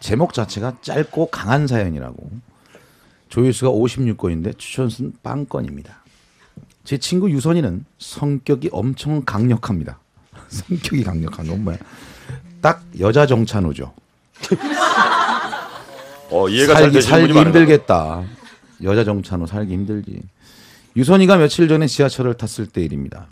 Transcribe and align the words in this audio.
제목 0.00 0.32
자체가 0.32 0.78
짧고 0.80 1.26
강한 1.26 1.66
사연이라고 1.66 2.30
조회수가 3.28 3.70
56건인데 3.70 4.58
추천수는 4.58 5.12
빵건입니다. 5.22 6.00
제 6.84 6.98
친구 6.98 7.30
유선이는 7.30 7.84
성격이 7.98 8.70
엄청 8.72 9.22
강력합니다. 9.24 10.00
성격이 10.48 11.04
강력한 11.04 11.46
건 11.46 11.62
뭐야? 11.64 11.78
딱 12.60 12.82
여자 12.98 13.26
정찬우죠. 13.26 13.92
어, 16.30 16.48
이해가 16.48 16.74
잘 16.74 16.82
살기, 16.84 17.02
살기 17.02 17.38
힘들겠다. 17.38 18.24
여자 18.82 19.04
정찬우 19.04 19.46
살기 19.46 19.72
힘들지. 19.72 20.22
유선이가 20.96 21.36
며칠 21.36 21.68
전에 21.68 21.86
지하철을 21.86 22.34
탔을 22.34 22.66
때 22.66 22.82
일입니다. 22.82 23.28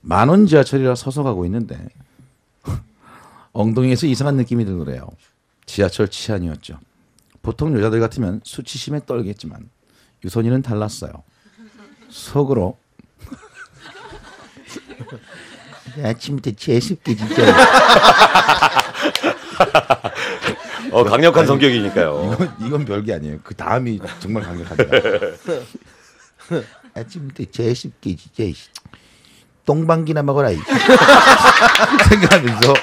만원 0.00 0.46
지하철이라 0.46 0.94
서서 0.94 1.22
가고 1.22 1.44
있는데 1.44 1.78
엉덩이에서 3.52 4.06
이상한 4.06 4.36
느낌이 4.36 4.64
들더래요. 4.64 5.08
지하철 5.68 6.08
치안이었죠. 6.08 6.80
보통 7.42 7.76
여자들 7.76 8.00
같으면 8.00 8.40
수치심에 8.42 9.02
떨겠지만 9.06 9.68
유선이는 10.24 10.62
달랐어요. 10.62 11.12
속으로 12.08 12.76
아침부터 16.02 16.50
재수없게 16.52 17.14
진짜 17.14 17.36
어, 20.90 21.04
강력한 21.04 21.46
성격이니까요. 21.46 22.32
이건, 22.32 22.66
이건 22.66 22.84
별게 22.86 23.12
아니에요. 23.12 23.40
그 23.44 23.54
다음이 23.54 24.00
정말 24.20 24.44
강력합니다. 24.44 24.90
아침부터 26.94 27.44
재수없게 27.52 28.16
진짜. 28.16 28.42
똥방귀나 29.72 30.22
먹어라 30.22 30.50
이. 30.50 30.56
생각하면서 32.08 32.74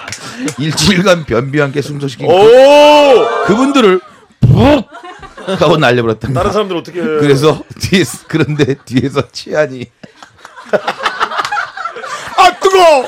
일주일간 0.60 1.26
변비와 1.26 1.66
함께! 1.66 1.82
그, 1.82 3.46
그분들을 3.48 4.00
푹 4.42 4.88
하고 5.60 5.78
날려버렸던 5.78 6.34
다른. 6.34 6.52
사람들 6.52 6.78
어떻게 6.78 7.02
해요? 7.02 7.18
그래서 7.20 7.64
뒤에 7.80 8.04
그런데 8.28 8.76
뒤에서 8.86 9.24
치안이 9.32 9.90
아 12.38 12.52
뜨거! 12.60 13.06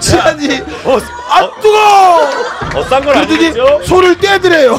치안이 0.00 0.60
어, 0.84 0.98
아 1.30 1.50
뜨거! 1.60 2.78
어, 2.78 2.82
싼건 2.88 3.16
아니겠죠? 3.16 3.80
손을 3.84 4.16
떼더래요. 4.18 4.72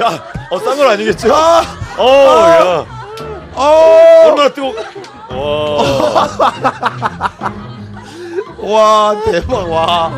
야, 0.00 0.24
어, 0.50 0.58
싼 0.58 0.76
건 0.76 0.88
아니겠죠? 0.90 1.34
아, 1.34 1.62
어, 1.96 2.06
야. 2.06 2.86
어, 3.54 4.22
얼마나 4.26 4.48
뜨거 4.50 4.74
와. 5.30 6.28
와 8.58 9.14
대박 9.24 9.70
와. 9.70 10.12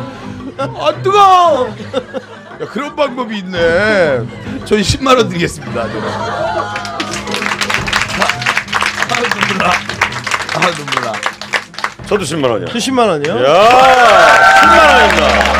아 0.57 0.93
뜨거! 1.01 1.67
야 2.61 2.65
그런 2.71 2.95
방법이 2.95 3.37
있네. 3.39 4.21
저희 4.65 4.81
10만 4.81 5.17
원 5.17 5.27
드리겠습니다. 5.29 5.81
저는. 5.83 6.07
아, 6.07 6.75
아 9.09 9.15
눈물 9.29 9.57
나. 9.57 9.71
아 10.55 10.71
눈물 10.71 11.01
나. 11.01 11.32
저도 12.13 12.25
10만 12.25 12.47
원이요. 12.47 12.67
10만 12.67 13.07
원이요? 13.07 13.33
야, 13.43 13.69
10만 14.61 14.77
원입니다. 14.93 15.53